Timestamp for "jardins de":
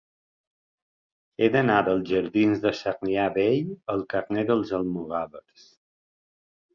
2.13-2.71